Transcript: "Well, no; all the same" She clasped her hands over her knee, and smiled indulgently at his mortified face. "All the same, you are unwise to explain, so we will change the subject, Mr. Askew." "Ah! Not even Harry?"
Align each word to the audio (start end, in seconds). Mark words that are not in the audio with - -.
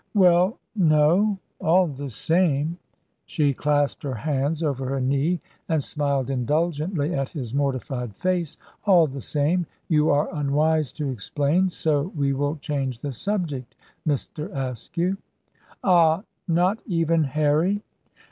"Well, 0.15 0.57
no; 0.75 1.37
all 1.59 1.85
the 1.85 2.09
same" 2.09 2.79
She 3.27 3.53
clasped 3.53 4.01
her 4.01 4.15
hands 4.15 4.63
over 4.63 4.87
her 4.89 4.99
knee, 4.99 5.41
and 5.69 5.83
smiled 5.83 6.31
indulgently 6.31 7.13
at 7.13 7.29
his 7.29 7.53
mortified 7.53 8.15
face. 8.15 8.57
"All 8.85 9.05
the 9.05 9.21
same, 9.21 9.67
you 9.87 10.09
are 10.09 10.33
unwise 10.33 10.91
to 10.93 11.11
explain, 11.11 11.69
so 11.69 12.11
we 12.17 12.33
will 12.33 12.55
change 12.55 12.97
the 12.97 13.11
subject, 13.11 13.75
Mr. 14.07 14.49
Askew." 14.49 15.17
"Ah! 15.83 16.23
Not 16.47 16.81
even 16.87 17.23
Harry?" 17.25 17.83